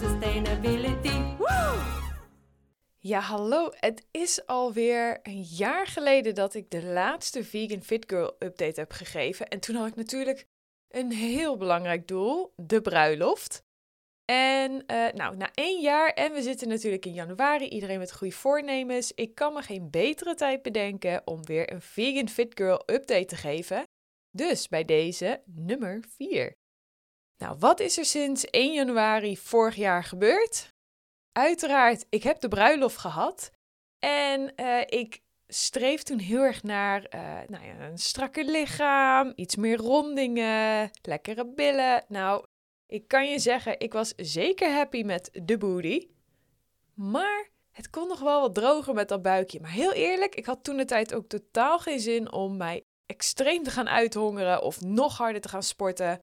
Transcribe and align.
sustainability. 0.00 1.34
Ja, 2.98 3.20
hallo. 3.20 3.70
Het 3.74 4.06
is 4.10 4.46
alweer 4.46 5.18
een 5.22 5.42
jaar 5.42 5.86
geleden 5.86 6.34
dat 6.34 6.54
ik 6.54 6.70
de 6.70 6.84
laatste 6.84 7.44
Vegan 7.44 7.82
Fit 7.82 8.04
Girl 8.08 8.36
update 8.38 8.80
heb 8.80 8.92
gegeven. 8.92 9.48
En 9.48 9.60
toen 9.60 9.76
had 9.76 9.86
ik 9.86 9.94
natuurlijk 9.94 10.46
een 10.88 11.12
heel 11.12 11.56
belangrijk 11.56 12.08
doel, 12.08 12.52
de 12.56 12.80
bruiloft. 12.80 13.64
En 14.24 14.86
eh, 14.86 15.12
nou, 15.12 15.36
na 15.36 15.50
één 15.54 15.80
jaar 15.80 16.08
en 16.08 16.32
we 16.32 16.42
zitten 16.42 16.68
natuurlijk 16.68 17.06
in 17.06 17.12
januari, 17.12 17.68
iedereen 17.68 17.98
met 17.98 18.12
goede 18.12 18.34
voornemens. 18.34 19.12
Ik 19.12 19.34
kan 19.34 19.52
me 19.52 19.62
geen 19.62 19.90
betere 19.90 20.34
tijd 20.34 20.62
bedenken 20.62 21.22
om 21.24 21.44
weer 21.44 21.72
een 21.72 21.82
Vegan 21.82 22.28
Fit 22.28 22.52
Girl 22.54 22.82
update 22.86 23.24
te 23.24 23.36
geven. 23.36 23.82
Dus 24.30 24.68
bij 24.68 24.84
deze 24.84 25.42
nummer 25.44 26.04
4. 26.16 26.56
Nou, 27.38 27.56
wat 27.58 27.80
is 27.80 27.98
er 27.98 28.04
sinds 28.04 28.44
1 28.44 28.72
januari 28.72 29.36
vorig 29.36 29.74
jaar 29.74 30.04
gebeurd? 30.04 30.68
Uiteraard, 31.32 32.06
ik 32.08 32.22
heb 32.22 32.40
de 32.40 32.48
bruiloft 32.48 32.96
gehad. 32.96 33.50
En 33.98 34.52
uh, 34.56 34.80
ik 34.86 35.20
streef 35.46 36.02
toen 36.02 36.18
heel 36.18 36.42
erg 36.42 36.62
naar 36.62 37.14
uh, 37.14 37.20
nou 37.48 37.64
ja, 37.64 37.80
een 37.80 37.98
strakker 37.98 38.44
lichaam, 38.44 39.32
iets 39.34 39.56
meer 39.56 39.76
rondingen, 39.76 40.90
lekkere 41.02 41.46
billen. 41.46 42.04
Nou, 42.08 42.44
ik 42.86 43.08
kan 43.08 43.30
je 43.30 43.38
zeggen, 43.38 43.80
ik 43.80 43.92
was 43.92 44.12
zeker 44.16 44.70
happy 44.70 45.02
met 45.02 45.30
de 45.42 45.58
booty. 45.58 46.08
Maar 46.94 47.48
het 47.70 47.90
kon 47.90 48.08
nog 48.08 48.20
wel 48.20 48.40
wat 48.40 48.54
droger 48.54 48.94
met 48.94 49.08
dat 49.08 49.22
buikje. 49.22 49.60
Maar 49.60 49.70
heel 49.70 49.92
eerlijk, 49.92 50.34
ik 50.34 50.46
had 50.46 50.64
toen 50.64 50.76
de 50.76 50.84
tijd 50.84 51.14
ook 51.14 51.26
totaal 51.26 51.78
geen 51.78 52.00
zin 52.00 52.32
om 52.32 52.56
mij 52.56 52.82
extreem 53.06 53.62
te 53.62 53.70
gaan 53.70 53.88
uithongeren 53.88 54.62
of 54.62 54.80
nog 54.80 55.16
harder 55.16 55.40
te 55.40 55.48
gaan 55.48 55.62
sporten. 55.62 56.18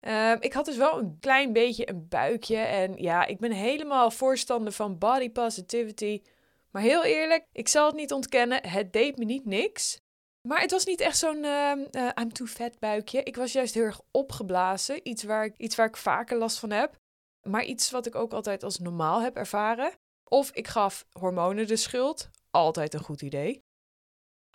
Uh, 0.00 0.32
ik 0.40 0.52
had 0.52 0.64
dus 0.64 0.76
wel 0.76 0.98
een 0.98 1.16
klein 1.20 1.52
beetje 1.52 1.88
een 1.88 2.08
buikje. 2.08 2.56
En 2.56 2.96
ja, 2.96 3.26
ik 3.26 3.38
ben 3.38 3.52
helemaal 3.52 4.10
voorstander 4.10 4.72
van 4.72 4.98
body 4.98 5.30
positivity. 5.30 6.22
Maar 6.70 6.82
heel 6.82 7.04
eerlijk, 7.04 7.46
ik 7.52 7.68
zal 7.68 7.86
het 7.86 7.94
niet 7.94 8.12
ontkennen, 8.12 8.66
het 8.68 8.92
deed 8.92 9.16
me 9.16 9.24
niet 9.24 9.44
niks. 9.44 10.00
Maar 10.48 10.60
het 10.60 10.70
was 10.70 10.84
niet 10.84 11.00
echt 11.00 11.18
zo'n 11.18 11.44
uh, 11.44 11.72
uh, 11.92 12.08
I'm 12.20 12.32
too 12.32 12.46
fat 12.46 12.78
buikje. 12.78 13.22
Ik 13.22 13.36
was 13.36 13.52
juist 13.52 13.74
heel 13.74 13.84
erg 13.84 14.00
opgeblazen. 14.10 15.08
Iets 15.08 15.22
waar, 15.22 15.44
ik, 15.44 15.54
iets 15.56 15.76
waar 15.76 15.86
ik 15.86 15.96
vaker 15.96 16.38
last 16.38 16.58
van 16.58 16.70
heb. 16.70 16.96
Maar 17.42 17.64
iets 17.64 17.90
wat 17.90 18.06
ik 18.06 18.14
ook 18.14 18.32
altijd 18.32 18.62
als 18.62 18.78
normaal 18.78 19.22
heb 19.22 19.36
ervaren. 19.36 19.92
Of 20.24 20.50
ik 20.50 20.68
gaf 20.68 21.06
hormonen 21.12 21.66
de 21.66 21.76
schuld. 21.76 22.30
Altijd 22.50 22.94
een 22.94 23.00
goed 23.00 23.22
idee. 23.22 23.67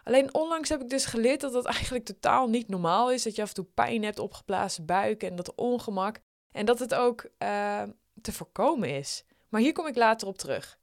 Alleen 0.03 0.33
onlangs 0.33 0.69
heb 0.69 0.81
ik 0.81 0.89
dus 0.89 1.05
geleerd 1.05 1.41
dat 1.41 1.53
dat 1.53 1.65
eigenlijk 1.65 2.05
totaal 2.05 2.49
niet 2.49 2.67
normaal 2.67 3.11
is. 3.11 3.23
Dat 3.23 3.35
je 3.35 3.41
af 3.41 3.47
en 3.47 3.53
toe 3.53 3.67
pijn 3.73 4.03
hebt, 4.03 4.19
opgeblazen 4.19 4.85
buik 4.85 5.23
en 5.23 5.35
dat 5.35 5.55
ongemak. 5.55 6.19
En 6.51 6.65
dat 6.65 6.79
het 6.79 6.93
ook 6.93 7.25
uh, 7.39 7.83
te 8.21 8.31
voorkomen 8.31 8.89
is. 8.89 9.23
Maar 9.49 9.61
hier 9.61 9.73
kom 9.73 9.87
ik 9.87 9.95
later 9.95 10.27
op 10.27 10.37
terug. 10.37 10.79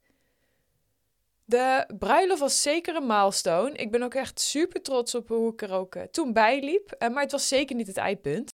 De 1.45 1.93
bruiloft 1.99 2.39
was 2.39 2.61
zeker 2.61 2.95
een 2.95 3.07
milestone. 3.07 3.71
Ik 3.71 3.91
ben 3.91 4.03
ook 4.03 4.13
echt 4.13 4.39
super 4.39 4.81
trots 4.81 5.15
op 5.15 5.27
hoe 5.27 5.53
ik 5.53 5.61
er 5.61 5.71
ook 5.71 5.95
uh, 5.95 6.03
toen 6.03 6.33
bij 6.33 6.63
liep. 6.63 6.95
Uh, 6.99 7.09
maar 7.09 7.23
het 7.23 7.31
was 7.31 7.47
zeker 7.47 7.75
niet 7.75 7.87
het 7.87 7.97
eindpunt. 7.97 8.49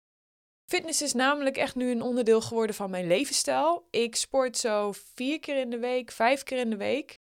Fitness 0.65 1.01
is 1.01 1.13
namelijk 1.13 1.57
echt 1.57 1.75
nu 1.75 1.91
een 1.91 2.01
onderdeel 2.01 2.41
geworden 2.41 2.75
van 2.75 2.89
mijn 2.89 3.07
levensstijl. 3.07 3.87
Ik 3.89 4.15
sport 4.15 4.57
zo 4.57 4.91
vier 5.15 5.39
keer 5.39 5.57
in 5.57 5.69
de 5.69 5.79
week, 5.79 6.11
vijf 6.11 6.43
keer 6.43 6.57
in 6.57 6.69
de 6.69 6.77
week. 6.77 7.16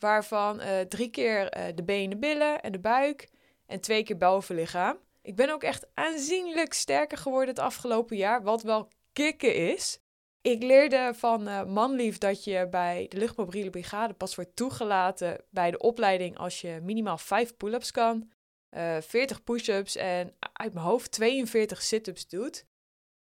Waarvan 0.00 0.60
uh, 0.60 0.80
drie 0.80 1.10
keer 1.10 1.72
de 1.74 1.82
benen, 1.84 2.20
billen 2.20 2.60
en 2.60 2.72
de 2.72 2.80
buik. 2.80 3.28
En 3.66 3.80
twee 3.80 4.02
keer 4.02 4.16
bovenlichaam. 4.16 4.98
Ik 5.22 5.36
ben 5.36 5.50
ook 5.50 5.62
echt 5.62 5.86
aanzienlijk 5.94 6.72
sterker 6.72 7.18
geworden 7.18 7.48
het 7.48 7.58
afgelopen 7.58 8.16
jaar. 8.16 8.42
Wat 8.42 8.62
wel 8.62 8.88
kicken 9.12 9.54
is. 9.54 10.00
Ik 10.42 10.62
leerde 10.62 11.12
van 11.14 11.48
uh, 11.48 11.64
Manlief 11.64 12.18
dat 12.18 12.44
je 12.44 12.68
bij 12.70 13.06
de 13.08 13.16
luchtmobiele 13.16 13.70
brigade 13.70 14.14
pas 14.14 14.34
wordt 14.34 14.56
toegelaten 14.56 15.44
bij 15.50 15.70
de 15.70 15.78
opleiding 15.78 16.38
als 16.38 16.60
je 16.60 16.78
minimaal 16.82 17.18
5 17.18 17.56
pull-ups 17.56 17.90
kan, 17.90 18.30
uh, 18.70 18.96
40 19.00 19.44
push-ups 19.44 19.96
en 19.96 20.34
uit 20.52 20.72
mijn 20.72 20.86
hoofd 20.86 21.12
42 21.12 21.82
sit-ups 21.82 22.28
doet. 22.28 22.66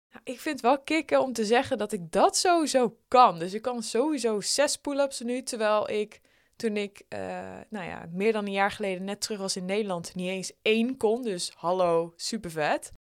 Nou, 0.10 0.22
ik 0.24 0.40
vind 0.40 0.56
het 0.56 0.66
wel 0.66 0.82
kicken 0.82 1.22
om 1.22 1.34
te 1.34 1.46
zeggen 1.46 1.78
dat 1.78 1.92
ik 1.92 2.12
dat 2.12 2.38
sowieso 2.38 2.98
kan. 3.08 3.40
Dus 3.40 3.54
ik 3.54 3.62
kan 3.62 3.84
sowieso 3.84 4.42
6 4.42 4.78
pull-ups 4.78 5.20
nu, 5.20 5.44
terwijl 5.44 5.90
ik 5.90 6.22
toen 6.58 6.78
ik, 6.78 7.02
uh, 7.10 7.20
nou 7.70 7.86
ja, 7.86 8.06
meer 8.12 8.34
dan 8.34 8.46
een 8.46 8.52
jaar 8.52 8.72
geleden 8.72 9.04
net 9.04 9.22
terug 9.22 9.40
was 9.40 9.56
in 9.56 9.66
Nederland, 9.66 10.16
niet 10.16 10.30
eens 10.30 10.52
één 10.62 10.98
kon. 10.98 11.22
Dus 11.22 11.52
hallo, 11.56 12.14
super 12.16 12.52
vet. 12.52 12.92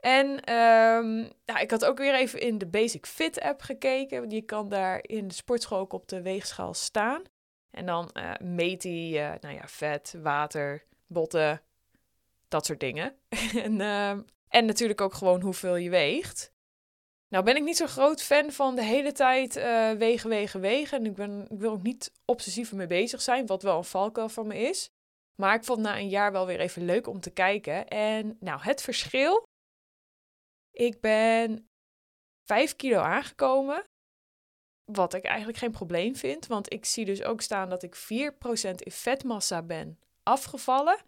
En 0.00 0.54
um, 0.54 1.30
ik 1.60 1.70
had 1.70 1.84
ook 1.84 1.98
weer 1.98 2.14
even 2.14 2.40
in 2.40 2.58
de 2.58 2.66
Basic 2.66 3.06
Fit 3.06 3.40
app 3.40 3.60
gekeken. 3.60 4.30
Je 4.30 4.42
kan 4.42 4.68
daar 4.68 4.98
in 5.02 5.28
de 5.28 5.34
sportschool 5.34 5.78
ook 5.78 5.92
op 5.92 6.08
de 6.08 6.22
weegschaal 6.22 6.74
staan. 6.74 7.22
En 7.70 7.86
dan 7.86 8.10
uh, 8.12 8.32
meet 8.40 8.82
hij 8.82 9.32
uh, 9.32 9.40
nou 9.40 9.54
ja, 9.54 9.68
vet, 9.68 10.14
water, 10.22 10.84
botten, 11.06 11.62
dat 12.48 12.66
soort 12.66 12.80
dingen. 12.80 13.14
en, 13.64 13.80
uh, 13.80 14.10
en 14.48 14.66
natuurlijk 14.66 15.00
ook 15.00 15.14
gewoon 15.14 15.40
hoeveel 15.40 15.76
je 15.76 15.90
weegt. 15.90 16.52
Nou 17.28 17.44
ben 17.44 17.56
ik 17.56 17.62
niet 17.62 17.76
zo'n 17.76 17.88
groot 17.88 18.22
fan 18.22 18.50
van 18.50 18.74
de 18.74 18.84
hele 18.84 19.12
tijd 19.12 19.56
uh, 19.56 19.90
wegen, 19.90 20.28
wegen, 20.28 20.60
wegen. 20.60 20.98
En 20.98 21.06
ik, 21.06 21.14
ben, 21.14 21.46
ik 21.50 21.58
wil 21.58 21.72
ook 21.72 21.82
niet 21.82 22.12
obsessief 22.24 22.70
ermee 22.70 22.86
bezig 22.86 23.22
zijn, 23.22 23.46
wat 23.46 23.62
wel 23.62 23.76
een 23.76 23.84
valkuil 23.84 24.28
van 24.28 24.46
me 24.46 24.58
is. 24.58 24.90
Maar 25.34 25.54
ik 25.54 25.64
vond 25.64 25.80
na 25.80 25.98
een 25.98 26.08
jaar 26.08 26.32
wel 26.32 26.46
weer 26.46 26.60
even 26.60 26.84
leuk 26.84 27.06
om 27.06 27.20
te 27.20 27.30
kijken. 27.30 27.88
En 27.88 28.36
nou, 28.40 28.60
het 28.62 28.82
verschil 28.82 29.46
ik 30.78 31.00
ben 31.00 31.68
5 32.44 32.76
kilo 32.76 32.98
aangekomen. 32.98 33.84
Wat 34.84 35.14
ik 35.14 35.24
eigenlijk 35.24 35.58
geen 35.58 35.70
probleem 35.70 36.16
vind, 36.16 36.46
want 36.46 36.72
ik 36.72 36.84
zie 36.84 37.04
dus 37.04 37.22
ook 37.22 37.40
staan 37.40 37.68
dat 37.68 37.82
ik 37.82 37.96
4% 37.96 38.00
in 38.74 38.92
vetmassa 38.92 39.62
ben 39.62 39.98
afgevallen 40.22 41.02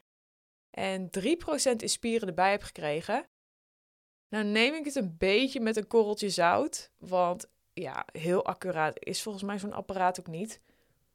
en 0.71 1.11
3% 1.19 1.77
in 1.77 1.89
spieren 1.89 2.29
erbij 2.29 2.51
heb 2.51 2.63
gekregen. 2.63 3.30
Nou 4.31 4.45
neem 4.45 4.75
ik 4.75 4.85
het 4.85 4.95
een 4.95 5.15
beetje 5.19 5.61
met 5.61 5.77
een 5.77 5.87
korreltje 5.87 6.31
zout, 6.31 6.91
want 6.99 7.47
ja, 7.73 8.07
heel 8.13 8.45
accuraat 8.45 9.05
is 9.05 9.23
volgens 9.23 9.45
mij 9.45 9.59
zo'n 9.59 9.73
apparaat 9.73 10.21
ook 10.21 10.27
niet. 10.27 10.61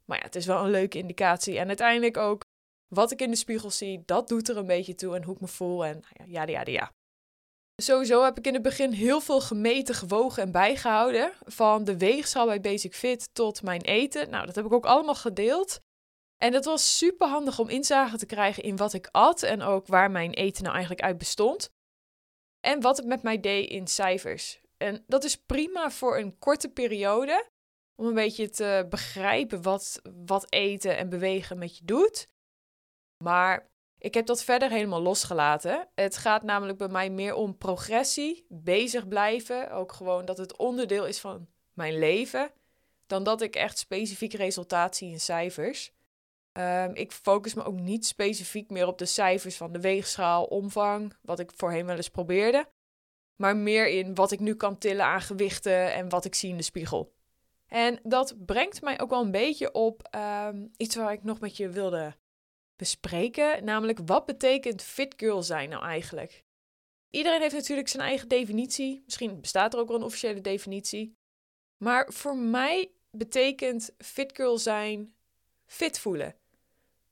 Maar 0.05 0.17
ja, 0.17 0.23
het 0.23 0.35
is 0.35 0.45
wel 0.45 0.63
een 0.63 0.71
leuke 0.71 0.97
indicatie. 0.97 1.59
En 1.59 1.67
uiteindelijk 1.67 2.17
ook 2.17 2.43
wat 2.87 3.11
ik 3.11 3.21
in 3.21 3.29
de 3.29 3.35
spiegel 3.35 3.71
zie, 3.71 4.03
dat 4.05 4.27
doet 4.27 4.49
er 4.49 4.57
een 4.57 4.65
beetje 4.65 4.95
toe 4.95 5.15
en 5.15 5.23
hoe 5.23 5.35
ik 5.35 5.41
me 5.41 5.47
voel 5.47 5.85
en 5.85 6.03
nou 6.17 6.31
ja, 6.31 6.43
ja, 6.43 6.61
ja, 6.63 6.71
ja. 6.71 6.91
Sowieso 7.81 8.23
heb 8.23 8.37
ik 8.37 8.47
in 8.47 8.53
het 8.53 8.61
begin 8.61 8.91
heel 8.91 9.21
veel 9.21 9.41
gemeten, 9.41 9.95
gewogen 9.95 10.43
en 10.43 10.51
bijgehouden. 10.51 11.31
Van 11.45 11.83
de 11.83 11.97
weegschaal 11.97 12.45
bij 12.45 12.61
Basic 12.61 12.95
Fit 12.95 13.29
tot 13.33 13.61
mijn 13.61 13.81
eten. 13.81 14.29
Nou, 14.29 14.45
dat 14.45 14.55
heb 14.55 14.65
ik 14.65 14.73
ook 14.73 14.85
allemaal 14.85 15.15
gedeeld. 15.15 15.79
En 16.37 16.51
dat 16.51 16.65
was 16.65 16.97
super 16.97 17.27
handig 17.27 17.59
om 17.59 17.69
inzage 17.69 18.17
te 18.17 18.25
krijgen 18.25 18.63
in 18.63 18.75
wat 18.75 18.93
ik 18.93 19.09
at 19.11 19.43
en 19.43 19.61
ook 19.61 19.87
waar 19.87 20.11
mijn 20.11 20.33
eten 20.33 20.63
nou 20.63 20.75
eigenlijk 20.75 21.05
uit 21.05 21.17
bestond. 21.17 21.69
En 22.65 22.81
wat 22.81 22.97
het 22.97 23.05
met 23.05 23.21
mij 23.21 23.39
deed 23.39 23.69
in 23.69 23.87
cijfers. 23.87 24.59
En 24.77 25.03
dat 25.07 25.23
is 25.23 25.37
prima 25.37 25.91
voor 25.91 26.17
een 26.17 26.37
korte 26.39 26.69
periode. 26.69 27.49
Om 27.95 28.05
een 28.05 28.13
beetje 28.13 28.49
te 28.49 28.85
begrijpen 28.89 29.61
wat, 29.61 30.01
wat 30.25 30.51
eten 30.51 30.97
en 30.97 31.09
bewegen 31.09 31.57
met 31.57 31.77
je 31.77 31.85
doet. 31.85 32.27
Maar 33.23 33.69
ik 33.97 34.13
heb 34.13 34.25
dat 34.25 34.43
verder 34.43 34.69
helemaal 34.69 35.01
losgelaten. 35.01 35.87
Het 35.95 36.17
gaat 36.17 36.43
namelijk 36.43 36.77
bij 36.77 36.87
mij 36.87 37.09
meer 37.09 37.33
om 37.33 37.57
progressie, 37.57 38.45
bezig 38.49 39.07
blijven. 39.07 39.71
Ook 39.71 39.91
gewoon 39.91 40.25
dat 40.25 40.37
het 40.37 40.57
onderdeel 40.57 41.05
is 41.05 41.19
van 41.19 41.47
mijn 41.73 41.99
leven. 41.99 42.51
Dan 43.07 43.23
dat 43.23 43.41
ik 43.41 43.55
echt 43.55 43.77
specifiek 43.77 44.33
resultaat 44.33 44.95
zie 44.95 45.11
in 45.11 45.19
cijfers. 45.19 45.91
Um, 46.57 46.95
ik 46.95 47.11
focus 47.11 47.53
me 47.53 47.63
ook 47.63 47.79
niet 47.79 48.05
specifiek 48.05 48.69
meer 48.69 48.87
op 48.87 48.97
de 48.97 49.05
cijfers 49.05 49.57
van 49.57 49.71
de 49.71 49.79
weegschaal, 49.79 50.45
omvang, 50.45 51.13
wat 51.21 51.39
ik 51.39 51.51
voorheen 51.55 51.85
wel 51.85 51.95
eens 51.95 52.09
probeerde. 52.09 52.69
Maar 53.35 53.57
meer 53.57 53.87
in 53.87 54.15
wat 54.15 54.31
ik 54.31 54.39
nu 54.39 54.55
kan 54.55 54.77
tillen 54.77 55.05
aan 55.05 55.21
gewichten 55.21 55.93
en 55.93 56.09
wat 56.09 56.25
ik 56.25 56.35
zie 56.35 56.49
in 56.49 56.57
de 56.57 56.63
spiegel. 56.63 57.13
En 57.67 57.99
dat 58.03 58.45
brengt 58.45 58.81
mij 58.81 58.99
ook 59.01 59.09
wel 59.09 59.21
een 59.21 59.31
beetje 59.31 59.71
op 59.71 60.15
um, 60.15 60.71
iets 60.77 60.95
waar 60.95 61.13
ik 61.13 61.23
nog 61.23 61.39
met 61.39 61.57
je 61.57 61.69
wilde 61.69 62.15
bespreken. 62.75 63.63
Namelijk, 63.63 63.99
wat 64.05 64.25
betekent 64.25 64.81
fit 64.81 65.13
girl 65.17 65.43
zijn 65.43 65.69
nou 65.69 65.83
eigenlijk? 65.83 66.43
Iedereen 67.09 67.41
heeft 67.41 67.55
natuurlijk 67.55 67.87
zijn 67.87 68.03
eigen 68.03 68.27
definitie. 68.27 69.01
Misschien 69.05 69.41
bestaat 69.41 69.73
er 69.73 69.79
ook 69.79 69.87
wel 69.87 69.97
een 69.97 70.03
officiële 70.03 70.41
definitie. 70.41 71.17
Maar 71.77 72.13
voor 72.13 72.37
mij 72.37 72.91
betekent 73.11 73.93
fit 73.97 74.35
girl 74.35 74.57
zijn 74.57 75.15
fit 75.65 75.99
voelen. 75.99 76.35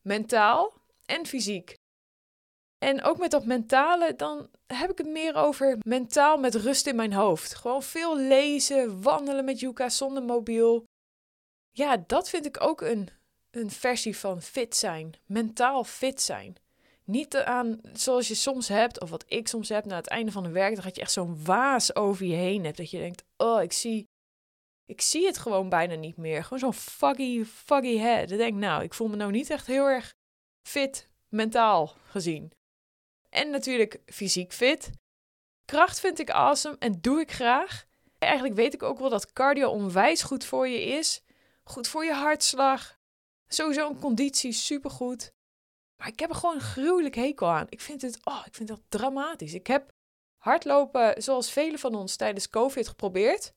Mentaal 0.06 0.72
en 1.06 1.26
fysiek. 1.26 1.74
En 2.78 3.02
ook 3.02 3.18
met 3.18 3.30
dat 3.30 3.46
mentale, 3.46 4.14
dan 4.16 4.50
heb 4.66 4.90
ik 4.90 4.98
het 4.98 5.06
meer 5.06 5.34
over 5.34 5.78
mentaal 5.86 6.36
met 6.36 6.54
rust 6.54 6.86
in 6.86 6.96
mijn 6.96 7.12
hoofd. 7.12 7.54
Gewoon 7.54 7.82
veel 7.82 8.18
lezen, 8.18 9.02
wandelen 9.02 9.44
met 9.44 9.60
Yuka 9.60 9.88
zonder 9.88 10.22
mobiel. 10.22 10.84
Ja, 11.70 11.96
dat 12.06 12.28
vind 12.28 12.46
ik 12.46 12.60
ook 12.60 12.80
een 12.80 13.08
een 13.54 13.70
versie 13.70 14.16
van 14.16 14.42
fit 14.42 14.76
zijn, 14.76 15.14
mentaal 15.26 15.84
fit 15.84 16.20
zijn. 16.20 16.56
Niet 17.04 17.36
aan 17.36 17.80
zoals 17.92 18.28
je 18.28 18.34
soms 18.34 18.68
hebt, 18.68 19.00
of 19.00 19.10
wat 19.10 19.24
ik 19.28 19.48
soms 19.48 19.68
heb 19.68 19.84
na 19.84 19.96
het 19.96 20.06
einde 20.06 20.32
van 20.32 20.44
een 20.44 20.52
werkdag, 20.52 20.84
dat 20.84 20.94
je 20.94 21.00
echt 21.00 21.12
zo'n 21.12 21.44
waas 21.44 21.94
over 21.94 22.26
je 22.26 22.34
heen 22.34 22.64
hebt. 22.64 22.76
Dat 22.76 22.90
je 22.90 22.98
denkt: 22.98 23.24
Oh, 23.36 23.62
ik 23.62 23.72
zie 23.72 24.06
Ik 24.86 25.00
zie 25.00 25.26
het 25.26 25.38
gewoon 25.38 25.68
bijna 25.68 25.94
niet 25.94 26.16
meer. 26.16 26.42
Gewoon 26.42 26.58
zo'n 26.58 26.74
fuggy, 26.74 27.44
fuggy 27.44 27.98
head. 27.98 28.30
Ik 28.30 28.38
denk, 28.38 28.54
nou, 28.54 28.82
ik 28.82 28.94
voel 28.94 29.08
me 29.08 29.16
nou 29.16 29.30
niet 29.30 29.50
echt 29.50 29.66
heel 29.66 29.86
erg 29.86 30.14
fit, 30.68 31.10
mentaal 31.28 31.96
gezien. 32.08 32.52
En 33.28 33.50
natuurlijk 33.50 34.00
fysiek 34.06 34.52
fit. 34.52 34.90
Kracht 35.64 36.00
vind 36.00 36.18
ik 36.18 36.30
awesome 36.30 36.76
en 36.78 37.00
doe 37.00 37.20
ik 37.20 37.32
graag. 37.32 37.84
Eigenlijk 38.18 38.54
weet 38.54 38.74
ik 38.74 38.82
ook 38.82 38.98
wel 38.98 39.10
dat 39.10 39.32
cardio 39.32 39.70
onwijs 39.70 40.22
goed 40.22 40.44
voor 40.44 40.68
je 40.68 40.82
is. 40.82 41.22
Goed 41.64 41.88
voor 41.88 42.04
je 42.04 42.12
hartslag. 42.12 42.98
Sowieso 43.48 43.88
een 43.88 43.98
conditie 43.98 44.52
supergoed. 44.52 45.32
Maar 45.96 46.08
ik 46.08 46.20
heb 46.20 46.30
er 46.30 46.36
gewoon 46.36 46.54
een 46.54 46.60
gruwelijk 46.60 47.14
hekel 47.14 47.48
aan. 47.48 47.66
Ik 47.68 47.80
vind 47.80 48.02
het, 48.02 48.18
oh, 48.24 48.42
ik 48.46 48.54
vind 48.54 48.68
het 48.68 48.80
dramatisch. 48.88 49.54
Ik 49.54 49.66
heb 49.66 49.92
hardlopen, 50.36 51.22
zoals 51.22 51.50
velen 51.50 51.78
van 51.78 51.94
ons 51.94 52.16
tijdens 52.16 52.48
COVID 52.48 52.88
geprobeerd. 52.88 53.54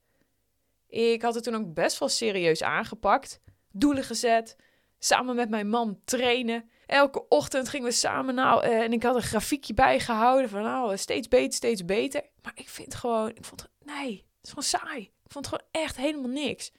Ik 0.88 1.22
had 1.22 1.36
het 1.36 1.44
toen 1.44 1.56
ook 1.56 1.74
best 1.74 2.00
wel 2.00 2.10
serieus 2.10 2.64
aangepakt. 2.64 3.40
Doelen 3.72 4.04
gezet. 4.04 4.56
Samen 5.00 5.36
met 5.36 5.50
mijn 5.50 5.70
man 5.70 6.00
trainen. 6.06 6.70
Elke 6.86 7.28
ochtend 7.28 7.70
gingen 7.70 7.88
we 7.88 7.94
samen 7.94 8.36
nou 8.36 8.64
eh, 8.64 8.80
en 8.80 8.94
ik 8.94 9.04
had 9.04 9.16
een 9.16 9.22
grafiekje 9.22 9.74
bijgehouden 9.74 10.50
van 10.50 10.64
nou 10.64 10.98
steeds 10.98 11.28
beter, 11.28 11.54
steeds 11.54 11.86
beter. 11.86 12.22
Maar 12.42 12.52
ik 12.56 12.70
vind 12.70 12.96
gewoon, 12.96 13.30
ik 13.30 13.46
vond 13.46 13.68
nee, 13.86 14.12
het 14.12 14.44
is 14.44 14.50
gewoon 14.50 14.64
saai. 14.64 15.02
Ik 15.02 15.32
vond 15.32 15.46
het 15.46 15.56
gewoon 15.56 15.84
echt 15.84 15.98
helemaal 15.98 16.30
niks. 16.30 16.72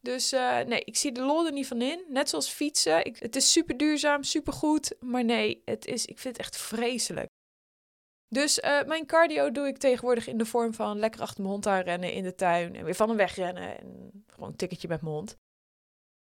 Dus 0.00 0.32
uh, 0.32 0.60
nee, 0.60 0.80
ik 0.84 0.96
zie 0.96 1.12
de 1.12 1.20
lol 1.20 1.46
er 1.46 1.52
niet 1.52 1.66
van 1.66 1.82
in. 1.82 2.04
Net 2.08 2.28
zoals 2.28 2.48
fietsen. 2.48 3.14
Het 3.18 3.36
is 3.36 3.52
super 3.52 3.76
duurzaam, 3.76 4.22
super 4.22 4.52
goed. 4.52 4.94
Maar 5.00 5.24
nee, 5.24 5.62
het 5.64 5.86
is, 5.86 6.06
ik 6.06 6.18
vind 6.18 6.36
het 6.36 6.46
echt 6.46 6.56
vreselijk. 6.56 7.28
Dus 8.28 8.58
uh, 8.58 8.82
mijn 8.82 9.06
cardio 9.06 9.50
doe 9.50 9.66
ik 9.66 9.78
tegenwoordig 9.78 10.26
in 10.26 10.38
de 10.38 10.46
vorm 10.46 10.74
van 10.74 10.98
lekker 10.98 11.20
achter 11.20 11.40
mijn 11.40 11.52
hond 11.52 11.66
aan 11.66 11.80
rennen 11.80 12.12
in 12.12 12.22
de 12.22 12.34
tuin. 12.34 12.74
En 12.74 12.84
weer 12.84 12.94
van 12.94 13.08
hem 13.08 13.16
wegrennen. 13.16 13.78
En 13.78 14.24
gewoon 14.26 14.48
een 14.48 14.56
tikketje 14.56 14.88
met 14.88 15.02
mijn 15.02 15.14
hond. 15.14 15.36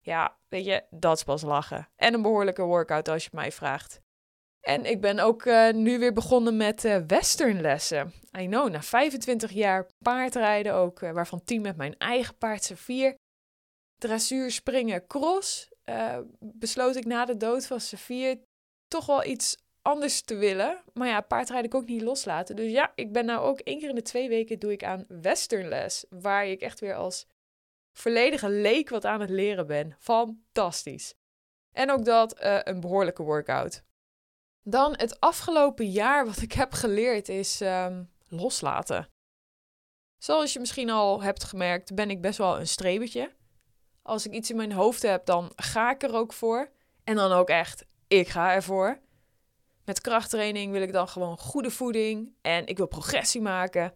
Ja, 0.01 0.39
weet 0.49 0.65
je, 0.65 0.85
dat 0.91 1.17
is 1.17 1.25
pas 1.25 1.43
lachen. 1.43 1.89
En 1.97 2.15
een 2.15 2.23
behoorlijke 2.23 2.63
workout 2.63 3.09
als 3.09 3.25
je 3.25 3.31
mij 3.33 3.53
vraagt. 3.53 4.01
En 4.61 4.85
ik 4.85 5.01
ben 5.01 5.19
ook 5.19 5.45
uh, 5.45 5.71
nu 5.71 5.99
weer 5.99 6.13
begonnen 6.13 6.57
met 6.57 6.85
uh, 6.85 6.97
westernlessen. 7.07 8.13
I 8.39 8.47
know, 8.47 8.71
na 8.71 8.83
25 8.83 9.51
jaar 9.51 9.87
paardrijden 9.99 10.75
ook, 10.75 11.01
waarvan 11.01 11.45
10 11.45 11.63
met 11.63 11.77
mijn 11.77 11.99
eigen 11.99 12.37
paard 12.37 12.65
Safir. 12.65 13.15
Dressuur, 13.99 14.51
springen, 14.51 15.07
cross. 15.07 15.71
besloot 16.39 16.97
ik 16.97 17.05
na 17.05 17.25
de 17.25 17.37
dood 17.37 17.67
van 17.67 17.81
Safir 17.81 18.41
toch 18.89 19.07
wel 19.07 19.25
iets 19.25 19.57
anders 19.83 20.23
te 20.23 20.35
willen. 20.35 20.83
Maar 20.93 21.09
ja, 21.09 21.21
paardrijden 21.21 21.71
ik 21.71 21.75
ook 21.75 21.87
niet 21.87 22.03
loslaten. 22.03 22.57
Dus 22.57 22.71
ja, 22.71 22.93
ik 22.95 23.13
ben 23.13 23.25
nou 23.25 23.41
ook 23.41 23.59
één 23.59 23.79
keer 23.79 23.89
in 23.89 23.95
de 23.95 24.03
twee 24.03 24.29
weken 24.29 24.59
doe 24.59 24.73
ik 24.73 24.85
aan 24.85 25.05
westernles. 25.09 26.05
Waar 26.09 26.47
ik 26.47 26.61
echt 26.61 26.81
weer 26.81 26.95
als 26.95 27.27
volledige 27.93 28.49
leek 28.49 28.89
wat 28.89 29.05
aan 29.05 29.21
het 29.21 29.31
leren 29.31 29.67
ben. 29.67 29.97
Fantastisch. 29.99 31.15
En 31.73 31.91
ook 31.91 32.05
dat 32.05 32.43
uh, 32.43 32.59
een 32.63 32.81
behoorlijke 32.81 33.23
workout. 33.23 33.83
Dan 34.63 34.95
het 34.97 35.21
afgelopen 35.21 35.91
jaar 35.91 36.27
wat 36.27 36.41
ik 36.41 36.53
heb 36.53 36.73
geleerd 36.73 37.29
is 37.29 37.61
um, 37.61 38.11
loslaten. 38.29 39.09
Zoals 40.19 40.53
je 40.53 40.61
misschien 40.61 40.91
al 40.91 41.23
hebt 41.23 41.45
gemerkt, 41.45 41.95
ben 41.95 42.11
ik 42.11 42.21
best 42.21 42.39
wel 42.39 42.59
een 42.59 42.69
strebertje. 42.69 43.33
Als 44.03 44.27
ik 44.27 44.33
iets 44.33 44.51
in 44.51 44.57
mijn 44.57 44.73
hoofd 44.73 45.03
heb, 45.03 45.27
dan 45.27 45.53
ga 45.57 45.91
ik 45.91 46.03
er 46.03 46.15
ook 46.15 46.33
voor. 46.33 46.71
En 47.05 47.17
dan 47.17 47.33
ook 47.33 47.49
echt, 47.49 47.85
ik 48.09 48.29
ga 48.29 48.53
ervoor. 48.55 49.01
Met 49.85 50.01
krachttraining 50.01 50.73
wil 50.73 50.83
ik 50.83 50.93
dan 50.93 51.09
gewoon 51.09 51.39
goede 51.39 51.71
voeding 51.71 52.35
en 52.41 52.67
ik 52.67 52.77
wil 52.77 52.87
progressie 52.87 53.41
maken. 53.41 53.95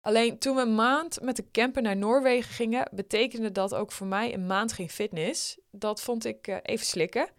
Alleen 0.00 0.38
toen 0.38 0.56
we 0.56 0.62
een 0.62 0.74
maand 0.74 1.20
met 1.20 1.36
de 1.36 1.50
camper 1.50 1.82
naar 1.82 1.96
Noorwegen 1.96 2.52
gingen, 2.52 2.90
betekende 2.94 3.52
dat 3.52 3.74
ook 3.74 3.92
voor 3.92 4.06
mij 4.06 4.34
een 4.34 4.46
maand 4.46 4.72
geen 4.72 4.90
fitness. 4.90 5.58
Dat 5.70 6.02
vond 6.02 6.24
ik 6.24 6.48
uh, 6.48 6.56
even 6.62 6.86
slikken. 6.86 7.30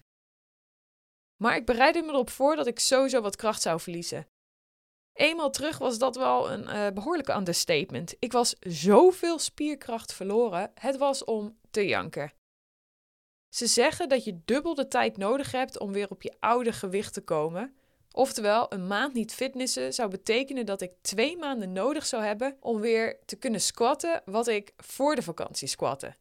Maar 1.41 1.55
ik 1.55 1.65
bereidde 1.65 2.01
me 2.01 2.07
erop 2.07 2.29
voor 2.29 2.55
dat 2.55 2.67
ik 2.67 2.79
sowieso 2.79 3.21
wat 3.21 3.35
kracht 3.35 3.61
zou 3.61 3.79
verliezen. 3.79 4.27
Eenmaal 5.13 5.51
terug 5.51 5.77
was 5.77 5.97
dat 5.97 6.15
wel 6.15 6.51
een 6.51 6.63
uh, 6.63 6.87
behoorlijke 6.93 7.33
understatement. 7.33 8.15
Ik 8.19 8.31
was 8.31 8.55
zoveel 8.59 9.39
spierkracht 9.39 10.13
verloren, 10.13 10.71
het 10.73 10.97
was 10.97 11.23
om 11.23 11.59
te 11.71 11.85
janken. 11.85 12.31
Ze 13.49 13.67
zeggen 13.67 14.09
dat 14.09 14.23
je 14.23 14.41
dubbel 14.45 14.75
de 14.75 14.87
tijd 14.87 15.17
nodig 15.17 15.51
hebt 15.51 15.79
om 15.79 15.91
weer 15.91 16.09
op 16.09 16.21
je 16.21 16.35
oude 16.39 16.73
gewicht 16.73 17.13
te 17.13 17.21
komen. 17.21 17.75
Oftewel, 18.11 18.73
een 18.73 18.87
maand 18.87 19.13
niet 19.13 19.33
fitnessen 19.33 19.93
zou 19.93 20.09
betekenen 20.09 20.65
dat 20.65 20.81
ik 20.81 20.91
twee 21.01 21.37
maanden 21.37 21.71
nodig 21.71 22.05
zou 22.05 22.23
hebben 22.23 22.57
om 22.59 22.79
weer 22.79 23.19
te 23.25 23.35
kunnen 23.35 23.61
squatten 23.61 24.21
wat 24.25 24.47
ik 24.47 24.73
voor 24.77 25.15
de 25.15 25.21
vakantie 25.21 25.67
squatte. 25.67 26.15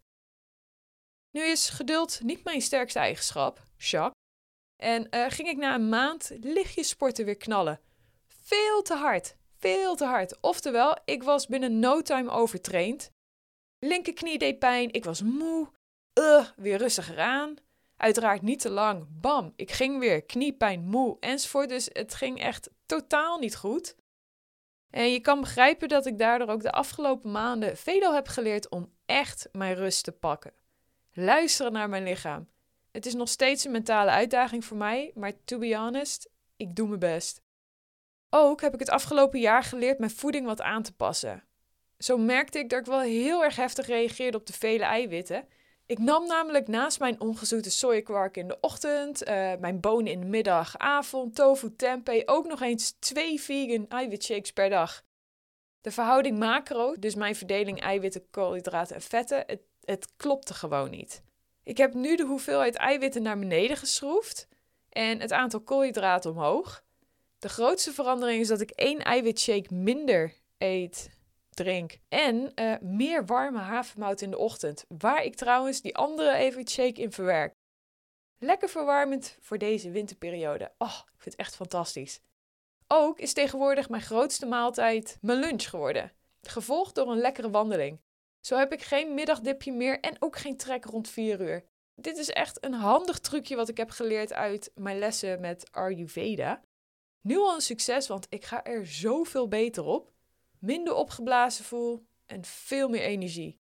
Nu 1.31 1.43
is 1.43 1.69
geduld 1.69 2.21
niet 2.23 2.45
mijn 2.45 2.61
sterkste 2.61 2.99
eigenschap, 2.99 3.63
Jacques. 3.77 4.17
En 4.77 5.07
uh, 5.11 5.25
ging 5.29 5.49
ik 5.49 5.57
na 5.57 5.75
een 5.75 5.89
maand 5.89 6.31
lichtjes 6.41 6.89
sporten 6.89 7.25
weer 7.25 7.37
knallen. 7.37 7.81
Veel 8.27 8.83
te 8.83 8.95
hard, 8.95 9.37
veel 9.59 9.97
te 9.97 10.05
hard. 10.05 10.41
Oftewel, 10.41 10.97
ik 11.05 11.23
was 11.23 11.47
binnen 11.47 11.79
no 11.79 12.03
time 12.03 12.31
overtraind. 12.31 13.11
Linkerknie 13.79 14.39
deed 14.39 14.59
pijn, 14.59 14.93
ik 14.93 15.05
was 15.05 15.23
moe. 15.23 15.69
Uh, 16.19 16.47
weer 16.57 16.79
rustiger 16.79 17.19
aan. 17.21 17.55
Uiteraard 17.97 18.43
niet 18.43 18.61
te 18.61 18.71
lang. 18.71 19.07
Bam, 19.21 19.53
ik 19.57 19.71
ging 19.71 19.99
weer. 19.99 20.23
Kniepijn, 20.23 20.85
moe 20.85 21.17
enzovoort. 21.21 21.69
Dus 21.69 21.89
het 21.93 22.15
ging 22.15 22.41
echt 22.41 22.71
totaal 22.87 23.39
niet 23.39 23.57
goed. 23.57 23.97
En 24.91 25.13
je 25.13 25.21
kan 25.21 25.41
begrijpen 25.41 25.89
dat 25.89 26.07
ik 26.07 26.19
daardoor 26.19 26.49
ook 26.49 26.63
de 26.63 26.73
afgelopen 26.73 27.31
maanden 27.31 27.77
veel 27.77 28.15
heb 28.15 28.29
geleerd 28.29 28.69
om 28.69 28.93
echt 29.07 29.49
mijn 29.53 29.75
rust 29.75 30.05
te 30.05 30.13
pakken. 30.13 30.53
Luisteren 31.13 31.73
naar 31.73 31.89
mijn 31.89 32.03
lichaam. 32.03 32.49
Het 32.93 33.07
is 33.07 33.15
nog 33.15 33.29
steeds 33.29 33.65
een 33.65 33.71
mentale 33.71 34.11
uitdaging 34.11 34.65
voor 34.65 34.77
mij, 34.77 35.13
maar 35.15 35.33
to 35.45 35.59
be 35.59 35.77
honest, 35.77 36.31
ik 36.57 36.77
doe 36.77 36.89
mijn 36.89 37.01
best. 37.01 37.41
Ook 38.31 38.61
heb 38.61 38.75
ik 38.75 38.81
het 38.81 38.91
afgelopen 38.91 39.41
jaar 39.41 39.63
geleerd 39.63 39.99
mijn 39.99 40.11
voeding 40.11 40.47
wat 40.47 40.61
aan 40.61 40.83
te 40.83 40.93
passen. 40.93 41.45
Zo 41.99 42.19
merkte 42.19 42.59
ik 42.59 42.69
dat 42.69 42.79
ik 42.79 42.87
wel 42.87 43.01
heel 43.01 43.45
erg 43.45 43.57
heftig 43.57 43.87
reageerde 43.87 44.39
op 44.39 44.47
de 44.47 44.53
vele 44.53 44.85
eiwitten 44.85 45.49
ik 45.89 45.99
nam 45.99 46.27
namelijk 46.27 46.69
naast 46.69 46.99
mijn 46.99 47.21
ongezoete 47.21 47.71
sojakwark 47.71 48.37
in 48.37 48.49
de 48.49 48.61
ochtend, 48.61 49.29
uh, 49.29 49.53
mijn 49.59 49.81
bonen 49.81 50.13
in 50.13 50.21
de 50.21 50.27
middag, 50.27 50.79
avond, 50.79 51.35
tofu, 51.35 51.77
tempeh, 51.77 52.23
ook 52.27 52.47
nog 52.47 52.61
eens 52.61 52.91
twee 52.99 53.41
vegan 53.41 53.89
eiwitshakes 53.89 54.53
per 54.53 54.71
dag. 54.71 55.05
De 55.81 55.91
verhouding 55.91 56.39
macro, 56.39 56.95
dus 56.99 57.15
mijn 57.15 57.37
verdeling 57.37 57.81
eiwitten, 57.81 58.31
koolhydraten 58.31 58.95
en 58.95 59.03
vetten, 59.03 59.45
het, 59.47 59.61
het 59.85 60.09
klopte 60.17 60.55
gewoon 60.55 60.91
niet. 60.91 61.23
Ik 61.63 61.77
heb 61.77 61.95
nu 61.95 62.17
de 62.17 62.25
hoeveelheid 62.25 62.77
eiwitten 62.77 63.23
naar 63.23 63.39
beneden 63.39 63.77
geschroefd 63.77 64.49
en 64.89 65.21
het 65.21 65.33
aantal 65.33 65.61
koolhydraten 65.61 66.31
omhoog. 66.31 66.83
De 67.39 67.49
grootste 67.49 67.93
verandering 67.93 68.41
is 68.41 68.49
dat 68.49 68.61
ik 68.61 68.71
één 68.71 68.99
eiwitshake 68.99 69.75
minder 69.75 70.35
eet 70.59 71.18
drink. 71.59 71.99
En 72.09 72.53
uh, 72.55 72.75
meer 72.81 73.27
warme 73.27 73.59
havermout 73.59 74.21
in 74.21 74.31
de 74.31 74.39
ochtend, 74.39 74.85
waar 74.89 75.25
ik 75.25 75.35
trouwens 75.35 75.81
die 75.81 75.97
andere 75.97 76.35
even 76.35 76.69
shake 76.69 77.01
in 77.01 77.13
verwerk. 77.13 77.55
Lekker 78.39 78.69
verwarmend 78.69 79.37
voor 79.41 79.59
deze 79.59 79.91
winterperiode. 79.91 80.73
Oh, 80.79 80.99
ik 81.05 81.21
vind 81.21 81.25
het 81.25 81.37
echt 81.37 81.57
fantastisch. 81.57 82.21
Ook 82.87 83.19
is 83.19 83.33
tegenwoordig 83.33 83.89
mijn 83.89 84.03
grootste 84.03 84.47
maaltijd 84.47 85.19
mijn 85.21 85.39
lunch 85.39 85.69
geworden, 85.71 86.13
gevolgd 86.43 86.95
door 86.95 87.11
een 87.11 87.21
lekkere 87.21 87.51
wandeling. 87.51 88.01
Zo 88.41 88.57
heb 88.57 88.73
ik 88.73 88.83
geen 88.83 89.15
middagdipje 89.15 89.73
meer 89.73 90.01
en 90.01 90.17
ook 90.19 90.37
geen 90.37 90.57
trek 90.57 90.85
rond 90.85 91.09
4 91.09 91.41
uur. 91.41 91.65
Dit 91.95 92.17
is 92.17 92.31
echt 92.31 92.65
een 92.65 92.73
handig 92.73 93.19
trucje 93.19 93.57
wat 93.57 93.69
ik 93.69 93.77
heb 93.77 93.91
geleerd 93.91 94.33
uit 94.33 94.71
mijn 94.75 94.99
lessen 94.99 95.41
met 95.41 95.73
Ayurveda. 95.73 96.63
Nu 97.23 97.39
al 97.39 97.55
een 97.55 97.61
succes, 97.61 98.07
want 98.07 98.27
ik 98.29 98.45
ga 98.45 98.65
er 98.65 98.87
zoveel 98.87 99.49
beter 99.49 99.85
op 99.85 100.13
minder 100.61 100.95
opgeblazen 100.95 101.65
voel 101.65 102.07
en 102.27 102.45
veel 102.45 102.89
meer 102.89 103.03
energie. 103.03 103.59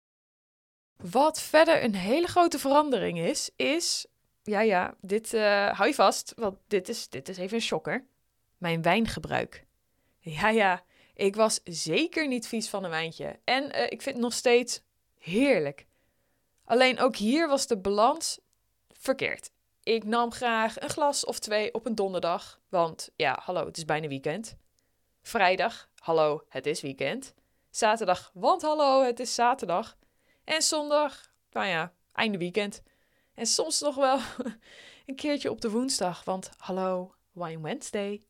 Wat 0.96 1.40
verder 1.40 1.84
een 1.84 1.94
hele 1.94 2.26
grote 2.26 2.58
verandering 2.58 3.18
is, 3.18 3.50
is. 3.56 4.06
Ja, 4.42 4.60
ja, 4.60 4.94
dit 5.00 5.32
uh, 5.32 5.70
hou 5.70 5.88
je 5.88 5.94
vast, 5.94 6.32
want 6.36 6.58
dit 6.66 6.88
is, 6.88 7.08
dit 7.08 7.28
is 7.28 7.36
even 7.38 7.56
een 7.56 7.62
shocker. 7.62 8.06
Mijn 8.58 8.82
wijngebruik. 8.82 9.66
Ja, 10.18 10.48
ja, 10.48 10.84
ik 11.14 11.36
was 11.36 11.60
zeker 11.64 12.28
niet 12.28 12.46
vies 12.46 12.68
van 12.68 12.84
een 12.84 12.90
wijntje. 12.90 13.38
En 13.44 13.64
uh, 13.76 13.82
ik 13.82 14.02
vind 14.02 14.16
het 14.16 14.24
nog 14.24 14.32
steeds 14.32 14.82
heerlijk. 15.18 15.86
Alleen 16.64 17.00
ook 17.00 17.16
hier 17.16 17.48
was 17.48 17.66
de 17.66 17.78
balans 17.78 18.40
verkeerd. 18.88 19.50
Ik 19.82 20.04
nam 20.04 20.32
graag 20.32 20.80
een 20.80 20.90
glas 20.90 21.24
of 21.24 21.38
twee 21.38 21.74
op 21.74 21.86
een 21.86 21.94
donderdag, 21.94 22.60
want 22.68 23.10
ja, 23.16 23.38
hallo, 23.42 23.66
het 23.66 23.76
is 23.76 23.84
bijna 23.84 24.08
weekend. 24.08 24.56
Vrijdag 25.22 25.88
hallo, 26.04 26.44
het 26.48 26.66
is 26.66 26.80
weekend. 26.80 27.34
Zaterdag, 27.70 28.30
want 28.34 28.62
hallo, 28.62 29.02
het 29.02 29.20
is 29.20 29.34
zaterdag. 29.34 29.96
En 30.44 30.62
zondag, 30.62 31.32
nou 31.50 31.66
ja, 31.66 31.92
einde 32.12 32.38
weekend. 32.38 32.82
En 33.34 33.46
soms 33.46 33.80
nog 33.80 33.94
wel 33.94 34.18
een 35.06 35.16
keertje 35.16 35.50
op 35.50 35.60
de 35.60 35.70
woensdag, 35.70 36.24
want 36.24 36.50
hallo, 36.56 37.14
Wine 37.32 37.60
Wednesday. 37.60 38.22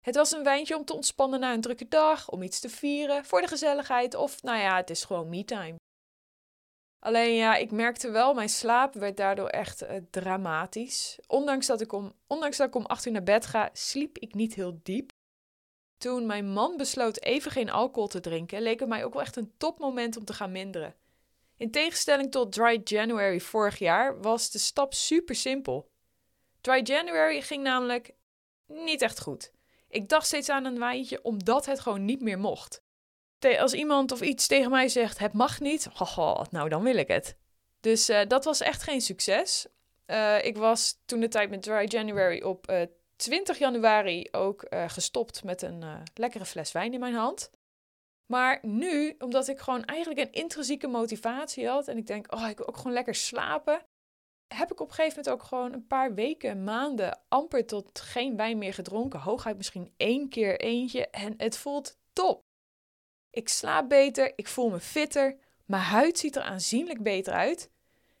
Het 0.00 0.14
was 0.14 0.32
een 0.32 0.42
wijntje 0.42 0.76
om 0.76 0.84
te 0.84 0.94
ontspannen 0.94 1.40
na 1.40 1.52
een 1.52 1.60
drukke 1.60 1.88
dag, 1.88 2.28
om 2.28 2.42
iets 2.42 2.60
te 2.60 2.68
vieren, 2.68 3.24
voor 3.24 3.40
de 3.40 3.48
gezelligheid 3.48 4.14
of, 4.14 4.42
nou 4.42 4.58
ja, 4.58 4.76
het 4.76 4.90
is 4.90 5.04
gewoon 5.04 5.28
me-time. 5.28 5.76
Alleen 6.98 7.34
ja, 7.34 7.56
ik 7.56 7.70
merkte 7.70 8.10
wel, 8.10 8.34
mijn 8.34 8.48
slaap 8.48 8.94
werd 8.94 9.16
daardoor 9.16 9.48
echt 9.48 9.82
uh, 9.82 9.90
dramatisch. 10.10 11.18
Ondanks 11.26 11.66
dat, 11.66 11.80
ik 11.80 11.92
om, 11.92 12.12
ondanks 12.26 12.56
dat 12.56 12.66
ik 12.66 12.74
om 12.74 12.86
8 12.86 13.06
uur 13.06 13.12
naar 13.12 13.22
bed 13.22 13.46
ga, 13.46 13.70
sliep 13.72 14.18
ik 14.18 14.34
niet 14.34 14.54
heel 14.54 14.80
diep. 14.82 15.12
Toen 16.02 16.26
mijn 16.26 16.52
man 16.52 16.76
besloot 16.76 17.20
even 17.20 17.50
geen 17.50 17.70
alcohol 17.70 18.08
te 18.08 18.20
drinken, 18.20 18.62
leek 18.62 18.80
het 18.80 18.88
mij 18.88 19.04
ook 19.04 19.12
wel 19.12 19.22
echt 19.22 19.36
een 19.36 19.52
topmoment 19.56 20.16
om 20.16 20.24
te 20.24 20.32
gaan 20.32 20.52
minderen. 20.52 20.94
In 21.56 21.70
tegenstelling 21.70 22.30
tot 22.30 22.52
Dry 22.52 22.80
January 22.84 23.40
vorig 23.40 23.78
jaar 23.78 24.20
was 24.20 24.50
de 24.50 24.58
stap 24.58 24.94
super 24.94 25.34
simpel. 25.34 25.90
Dry 26.60 26.80
January 26.84 27.40
ging 27.40 27.62
namelijk 27.62 28.14
niet 28.66 29.02
echt 29.02 29.20
goed. 29.20 29.52
Ik 29.88 30.08
dacht 30.08 30.26
steeds 30.26 30.48
aan 30.48 30.64
een 30.64 30.78
wijntje 30.78 31.22
omdat 31.22 31.66
het 31.66 31.80
gewoon 31.80 32.04
niet 32.04 32.20
meer 32.20 32.38
mocht. 32.38 32.82
Als 33.58 33.72
iemand 33.72 34.12
of 34.12 34.20
iets 34.20 34.46
tegen 34.46 34.70
mij 34.70 34.88
zegt, 34.88 35.18
het 35.18 35.32
mag 35.32 35.60
niet, 35.60 35.88
haha, 35.92 36.46
nou 36.50 36.68
dan 36.68 36.82
wil 36.82 36.96
ik 36.96 37.08
het. 37.08 37.36
Dus 37.80 38.10
uh, 38.10 38.20
dat 38.28 38.44
was 38.44 38.60
echt 38.60 38.82
geen 38.82 39.00
succes. 39.00 39.66
Uh, 40.06 40.44
ik 40.44 40.56
was 40.56 40.98
toen 41.04 41.20
de 41.20 41.28
tijd 41.28 41.50
met 41.50 41.62
Dry 41.62 41.84
January 41.88 42.40
op 42.40 42.70
uh, 42.70 42.82
20 43.16 43.58
januari 43.58 44.28
ook 44.30 44.66
gestopt 44.86 45.44
met 45.44 45.62
een 45.62 45.84
lekkere 46.14 46.44
fles 46.44 46.72
wijn 46.72 46.92
in 46.92 47.00
mijn 47.00 47.14
hand. 47.14 47.50
Maar 48.26 48.58
nu, 48.62 49.14
omdat 49.18 49.48
ik 49.48 49.58
gewoon 49.58 49.84
eigenlijk 49.84 50.20
een 50.20 50.32
intrinsieke 50.32 50.86
motivatie 50.86 51.68
had 51.68 51.88
en 51.88 51.96
ik 51.96 52.06
denk, 52.06 52.32
oh, 52.32 52.48
ik 52.48 52.56
wil 52.56 52.66
ook 52.66 52.76
gewoon 52.76 52.92
lekker 52.92 53.14
slapen, 53.14 53.86
heb 54.54 54.72
ik 54.72 54.80
op 54.80 54.88
een 54.88 54.94
gegeven 54.94 55.16
moment 55.16 55.34
ook 55.34 55.48
gewoon 55.48 55.72
een 55.72 55.86
paar 55.86 56.14
weken, 56.14 56.64
maanden 56.64 57.20
amper 57.28 57.66
tot 57.66 58.00
geen 58.00 58.36
wijn 58.36 58.58
meer 58.58 58.74
gedronken. 58.74 59.20
Hooguit 59.20 59.56
misschien 59.56 59.92
één 59.96 60.28
keer 60.28 60.60
eentje 60.60 61.08
en 61.08 61.34
het 61.36 61.56
voelt 61.56 61.98
top. 62.12 62.44
Ik 63.30 63.48
slaap 63.48 63.88
beter, 63.88 64.32
ik 64.36 64.48
voel 64.48 64.70
me 64.70 64.80
fitter, 64.80 65.38
mijn 65.64 65.82
huid 65.82 66.18
ziet 66.18 66.36
er 66.36 66.42
aanzienlijk 66.42 67.02
beter 67.02 67.32
uit. 67.32 67.70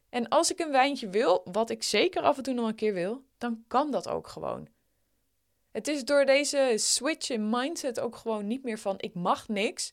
En 0.08 0.28
als 0.28 0.50
ik 0.50 0.58
een 0.58 0.70
wijntje 0.70 1.08
wil, 1.08 1.42
wat 1.52 1.70
ik 1.70 1.82
zeker 1.82 2.22
af 2.22 2.36
en 2.36 2.42
toe 2.42 2.54
nog 2.54 2.68
een 2.68 2.74
keer 2.74 2.94
wil, 2.94 3.24
dan 3.38 3.64
kan 3.68 3.90
dat 3.90 4.08
ook 4.08 4.28
gewoon. 4.28 4.68
Het 5.72 5.88
is 5.88 6.04
door 6.04 6.24
deze 6.24 6.74
switch 6.76 7.30
in 7.30 7.50
mindset 7.50 8.00
ook 8.00 8.16
gewoon 8.16 8.46
niet 8.46 8.62
meer 8.62 8.78
van 8.78 8.94
ik 8.98 9.14
mag 9.14 9.48
niks, 9.48 9.92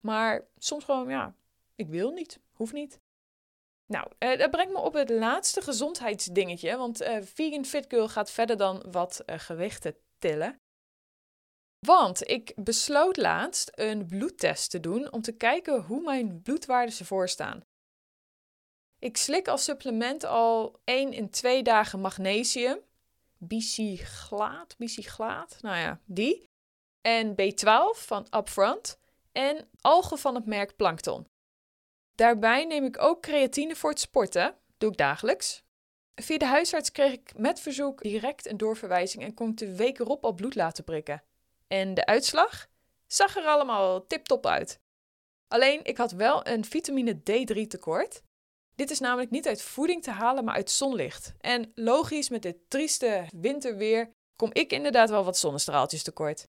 maar 0.00 0.48
soms 0.56 0.84
gewoon 0.84 1.08
ja, 1.08 1.34
ik 1.74 1.88
wil 1.88 2.10
niet, 2.10 2.40
hoeft 2.52 2.72
niet. 2.72 3.00
Nou, 3.86 4.10
uh, 4.18 4.38
dat 4.38 4.50
brengt 4.50 4.72
me 4.72 4.78
op 4.78 4.94
het 4.94 5.10
laatste 5.10 5.60
gezondheidsdingetje, 5.60 6.76
want 6.76 7.02
uh, 7.02 7.22
Vegan 7.22 7.64
Fit 7.64 7.84
Girl 7.88 8.08
gaat 8.08 8.30
verder 8.30 8.56
dan 8.56 8.84
wat 8.90 9.22
uh, 9.26 9.38
gewichten 9.38 9.96
tillen. 10.18 10.60
Want 11.86 12.28
ik 12.28 12.52
besloot 12.56 13.16
laatst 13.16 13.70
een 13.74 14.06
bloedtest 14.06 14.70
te 14.70 14.80
doen 14.80 15.12
om 15.12 15.22
te 15.22 15.32
kijken 15.32 15.82
hoe 15.82 16.02
mijn 16.02 16.42
bloedwaarden 16.42 16.98
ervoor 16.98 17.28
staan. 17.28 17.64
Ik 18.98 19.16
slik 19.16 19.48
als 19.48 19.64
supplement 19.64 20.24
al 20.24 20.80
1 20.84 21.12
in 21.12 21.30
2 21.30 21.62
dagen 21.62 22.00
magnesium, 22.00 22.80
bicyglaat, 23.46 24.76
bicyglaat, 24.78 25.58
nou 25.60 25.76
ja, 25.76 26.00
die. 26.04 26.48
En 27.00 27.32
B12 27.32 27.98
van 27.98 28.26
Upfront 28.30 28.98
en 29.32 29.68
algen 29.80 30.18
van 30.18 30.34
het 30.34 30.46
merk 30.46 30.76
Plankton. 30.76 31.26
Daarbij 32.14 32.64
neem 32.64 32.84
ik 32.84 33.02
ook 33.02 33.22
creatine 33.22 33.76
voor 33.76 33.90
het 33.90 34.00
sporten, 34.00 34.56
doe 34.78 34.90
ik 34.90 34.96
dagelijks. 34.96 35.62
Via 36.14 36.38
de 36.38 36.44
huisarts 36.44 36.92
kreeg 36.92 37.12
ik 37.12 37.38
met 37.38 37.60
verzoek 37.60 38.02
direct 38.02 38.46
een 38.46 38.56
doorverwijzing 38.56 39.22
en 39.24 39.34
kon 39.34 39.50
ik 39.50 39.56
de 39.56 39.76
week 39.76 39.98
erop 39.98 40.24
al 40.24 40.32
bloed 40.32 40.54
laten 40.54 40.84
prikken. 40.84 41.22
En 41.68 41.94
de 41.94 42.06
uitslag 42.06 42.66
zag 43.06 43.36
er 43.36 43.44
allemaal 43.44 44.06
tip-top 44.06 44.46
uit. 44.46 44.80
Alleen 45.48 45.84
ik 45.84 45.96
had 45.96 46.12
wel 46.12 46.46
een 46.46 46.64
vitamine 46.64 47.16
D3 47.16 47.66
tekort. 47.66 48.22
Dit 48.74 48.90
is 48.90 49.00
namelijk 49.00 49.30
niet 49.30 49.46
uit 49.46 49.62
voeding 49.62 50.02
te 50.02 50.10
halen, 50.10 50.44
maar 50.44 50.54
uit 50.54 50.70
zonlicht. 50.70 51.34
En 51.40 51.72
logisch, 51.74 52.28
met 52.28 52.42
dit 52.42 52.56
trieste 52.68 53.26
winterweer 53.36 54.14
kom 54.36 54.50
ik 54.52 54.72
inderdaad 54.72 55.10
wel 55.10 55.24
wat 55.24 55.38
zonnestraaltjes 55.38 56.02
tekort. 56.02 56.48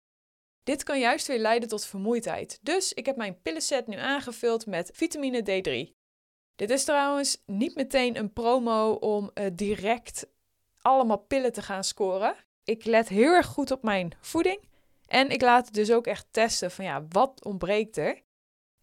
Dit 0.62 0.82
kan 0.82 0.98
juist 0.98 1.26
weer 1.26 1.38
leiden 1.38 1.68
tot 1.68 1.87
vermoeidheid. 1.87 2.58
Dus 2.62 2.92
ik 2.92 3.06
heb 3.06 3.16
mijn 3.16 3.42
pillenset 3.42 3.87
nu 3.87 3.96
aangevuld 3.96 4.66
met 4.66 4.90
vitamine 4.94 5.40
D3. 5.40 5.96
Dit 6.56 6.70
is 6.70 6.84
trouwens 6.84 7.42
niet 7.46 7.75
meteen 7.75 8.16
een 8.16 8.32
promo 8.32 8.92
om 8.92 9.30
uh, 9.34 9.46
direct 9.52 10.26
allemaal 10.82 11.18
pillen 11.18 11.52
te 11.52 11.62
gaan 11.62 11.84
scoren. 11.84 12.37
Ik 12.64 12.84
let 12.84 13.08
heel 13.08 13.32
erg 13.32 13.46
goed 13.46 13.70
op 13.70 13.82
mijn 13.82 14.12
voeding. 14.20 14.68
En 15.06 15.30
ik 15.30 15.40
laat 15.40 15.75
dus 15.75 15.92
ook 15.92 16.06
echt 16.06 16.26
testen 16.30 16.70
van 16.70 16.84
ja, 16.84 17.06
wat 17.08 17.44
ontbreekt 17.44 17.96
er? 17.96 18.22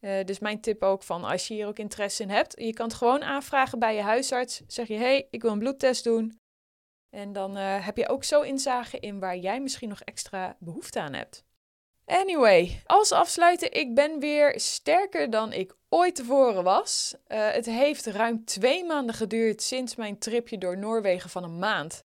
Uh, 0.06 0.24
dus 0.24 0.40
mijn 0.40 0.62
tip 0.62 0.84
ook 0.84 1.04
van 1.04 1.24
als 1.24 1.48
je 1.48 1.54
hier 1.54 1.68
ook 1.68 1.80
interesse 1.80 2.24
in 2.24 2.30
hebt, 2.30 2.54
je 2.60 2.74
kan 2.74 2.88
het 2.88 2.96
gewoon 2.96 3.24
aanvragen 3.24 3.80
bij 3.80 3.96
je 3.96 4.02
huisarts. 4.02 4.62
Zeg 4.68 4.88
je, 4.88 4.98
hey, 4.98 5.28
ik 5.30 5.42
wil 5.42 5.52
een 5.52 5.60
bloedtest 5.60 6.04
doen. 6.04 6.40
En 7.10 7.34
dan 7.34 7.58
uh, 7.58 7.86
heb 7.86 7.98
je 7.98 8.10
ook 8.10 8.24
zo 8.24 8.42
inzage 8.42 9.00
in 9.00 9.20
waar 9.20 9.38
jij 9.38 9.62
misschien 9.62 9.90
nog 9.90 10.02
extra 10.02 10.58
behoefte 10.60 11.00
aan 11.00 11.14
hebt. 11.14 11.44
Anyway, 12.06 12.82
als 12.86 13.12
afsluiten, 13.12 13.72
ik 13.72 13.96
ben 13.96 14.20
weer 14.20 14.60
sterker 14.60 15.30
dan 15.30 15.54
ik 15.54 15.76
ooit 15.90 16.16
tevoren 16.16 16.64
was. 16.64 17.16
Uh, 17.28 17.52
het 17.52 17.66
heeft 17.66 18.06
ruim 18.06 18.46
twee 18.46 18.86
maanden 18.86 19.16
geduurd 19.16 19.62
sinds 19.62 19.96
mijn 19.96 20.18
tripje 20.18 20.58
door 20.58 20.78
Noorwegen 20.78 21.30
van 21.30 21.44
een 21.44 21.60
maand. 21.60 22.04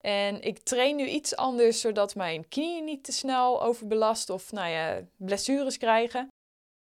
En 0.00 0.42
ik 0.42 0.58
train 0.58 0.96
nu 0.96 1.06
iets 1.06 1.36
anders, 1.36 1.80
zodat 1.80 2.14
mijn 2.14 2.48
knieën 2.48 2.84
niet 2.84 3.04
te 3.04 3.12
snel 3.12 3.62
overbelast 3.62 4.30
of 4.30 4.52
nou 4.52 4.68
ja, 4.68 5.00
blessures 5.16 5.78
krijgen. 5.78 6.28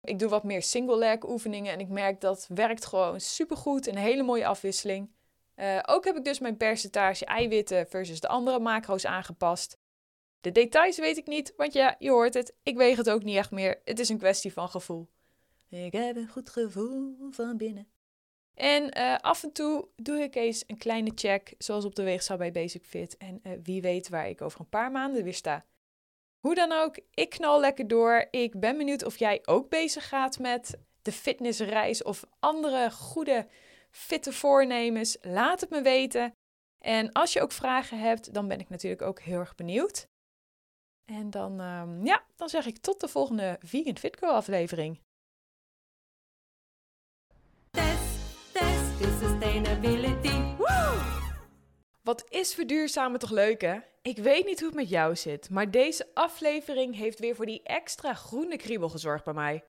Ik 0.02 0.18
doe 0.18 0.28
wat 0.28 0.44
meer 0.44 0.62
single 0.62 0.96
leg 0.96 1.28
oefeningen 1.28 1.72
en 1.72 1.80
ik 1.80 1.88
merk 1.88 2.20
dat 2.20 2.46
werkt 2.48 2.86
gewoon 2.86 3.20
supergoed. 3.20 3.86
Een 3.86 3.96
hele 3.96 4.22
mooie 4.22 4.46
afwisseling. 4.46 5.10
Uh, 5.56 5.78
ook 5.86 6.04
heb 6.04 6.16
ik 6.16 6.24
dus 6.24 6.38
mijn 6.38 6.56
percentage 6.56 7.24
eiwitten 7.24 7.88
versus 7.88 8.20
de 8.20 8.28
andere 8.28 8.58
macro's 8.58 9.04
aangepast. 9.04 9.78
De 10.40 10.52
details 10.52 10.98
weet 10.98 11.16
ik 11.16 11.26
niet, 11.26 11.52
want 11.56 11.72
ja, 11.72 11.96
je 11.98 12.10
hoort 12.10 12.34
het, 12.34 12.54
ik 12.62 12.76
weeg 12.76 12.96
het 12.96 13.10
ook 13.10 13.22
niet 13.22 13.36
echt 13.36 13.50
meer. 13.50 13.80
Het 13.84 13.98
is 13.98 14.08
een 14.08 14.18
kwestie 14.18 14.52
van 14.52 14.68
gevoel. 14.68 15.08
Ik 15.68 15.92
heb 15.92 16.16
een 16.16 16.28
goed 16.28 16.50
gevoel 16.50 17.16
van 17.30 17.56
binnen. 17.56 17.88
En 18.54 18.98
uh, 18.98 19.16
af 19.16 19.42
en 19.42 19.52
toe 19.52 19.88
doe 19.96 20.20
ik 20.20 20.34
eens 20.34 20.64
een 20.66 20.78
kleine 20.78 21.12
check, 21.14 21.54
zoals 21.58 21.84
op 21.84 21.94
de 21.94 22.02
weegschaal 22.02 22.36
bij 22.36 22.52
Basic 22.52 22.86
Fit. 22.86 23.16
En 23.16 23.40
uh, 23.42 23.52
wie 23.62 23.82
weet 23.82 24.08
waar 24.08 24.28
ik 24.28 24.40
over 24.40 24.60
een 24.60 24.68
paar 24.68 24.90
maanden 24.90 25.24
weer 25.24 25.34
sta. 25.34 25.64
Hoe 26.40 26.54
dan 26.54 26.72
ook, 26.72 26.98
ik 27.14 27.30
knal 27.30 27.60
lekker 27.60 27.88
door. 27.88 28.26
Ik 28.30 28.60
ben 28.60 28.76
benieuwd 28.76 29.04
of 29.04 29.18
jij 29.18 29.42
ook 29.44 29.68
bezig 29.68 30.08
gaat 30.08 30.38
met 30.38 30.78
de 31.02 31.12
fitnessreis 31.12 32.02
of 32.02 32.24
andere 32.38 32.90
goede, 32.90 33.48
fitte 33.90 34.32
voornemens. 34.32 35.16
Laat 35.20 35.60
het 35.60 35.70
me 35.70 35.82
weten. 35.82 36.32
En 36.78 37.12
als 37.12 37.32
je 37.32 37.40
ook 37.40 37.52
vragen 37.52 37.98
hebt, 37.98 38.34
dan 38.34 38.48
ben 38.48 38.60
ik 38.60 38.68
natuurlijk 38.68 39.02
ook 39.02 39.20
heel 39.20 39.38
erg 39.38 39.54
benieuwd. 39.54 40.08
En 41.04 41.30
dan, 41.30 41.60
um, 41.60 42.04
ja, 42.04 42.24
dan 42.36 42.48
zeg 42.48 42.66
ik 42.66 42.78
tot 42.78 43.00
de 43.00 43.08
volgende 43.08 43.58
Vegan 43.60 43.98
Fit 43.98 44.16
Girl 44.16 44.32
aflevering. 44.32 45.00
Test, 47.70 48.52
test, 48.52 49.20
sustainability. 49.20 50.56
Woo! 50.56 50.98
Wat 52.02 52.24
is 52.28 52.54
verduurzamen 52.54 53.20
toch 53.20 53.30
leuk 53.30 53.60
hè? 53.60 53.78
Ik 54.02 54.18
weet 54.18 54.44
niet 54.44 54.58
hoe 54.58 54.68
het 54.68 54.76
met 54.76 54.88
jou 54.88 55.16
zit, 55.16 55.50
maar 55.50 55.70
deze 55.70 56.10
aflevering 56.14 56.96
heeft 56.96 57.18
weer 57.18 57.34
voor 57.34 57.46
die 57.46 57.62
extra 57.62 58.14
groene 58.14 58.56
kriebel 58.56 58.88
gezorgd 58.88 59.24
bij 59.24 59.34
mij. 59.34 59.64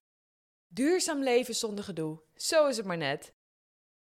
Duurzaam 0.68 1.22
leven 1.22 1.54
zonder 1.54 1.84
gedoe, 1.84 2.22
zo 2.34 2.66
is 2.66 2.76
het 2.76 2.86
maar 2.86 2.96
net. 2.96 3.32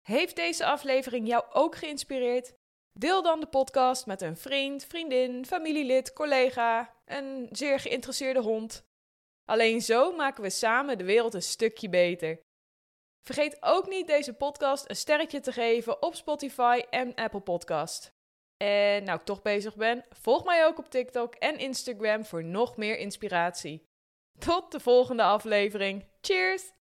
Heeft 0.02 0.37
deze 0.37 0.66
aflevering 0.66 1.26
jou 1.26 1.45
ook 1.52 1.76
geïnspireerd? 1.76 2.54
Deel 2.92 3.23
dan 3.23 3.40
de 3.40 3.47
podcast 3.47 4.06
met 4.06 4.23
een 4.23 4.37
vriend, 4.37 4.85
vriendin, 4.85 5.47
familielid, 5.47 6.12
collega, 6.12 6.95
een 7.04 7.49
zeer 7.52 7.80
geïnteresseerde 7.80 8.40
hond. 8.40 8.85
Alleen 9.45 9.83
zo 9.83 10.12
maken 10.12 10.42
we 10.42 10.50
samen 10.50 10.99
de 10.99 11.04
wereld 11.04 11.35
een 11.35 11.42
stukje 11.42 11.88
beter. 11.88 12.40
Vergeet 13.23 13.56
ook 13.61 13.88
niet 13.88 14.06
deze 14.06 14.33
podcast 14.33 14.88
een 14.88 14.97
sterretje 14.97 15.40
te 15.40 15.52
geven 15.52 16.02
op 16.02 16.14
Spotify 16.14 16.83
en 16.90 17.14
Apple 17.14 17.40
Podcast. 17.40 18.15
En 18.56 19.04
nou 19.04 19.18
ik 19.18 19.25
toch 19.25 19.42
bezig 19.42 19.76
ben, 19.76 20.04
volg 20.10 20.44
mij 20.44 20.66
ook 20.66 20.78
op 20.78 20.90
TikTok 20.90 21.34
en 21.34 21.58
Instagram 21.58 22.25
voor 22.25 22.44
nog 22.44 22.76
meer 22.76 22.98
inspiratie. 22.98 23.82
Tot 24.38 24.72
de 24.72 24.80
volgende 24.80 25.22
aflevering. 25.22 26.04
Cheers! 26.20 26.75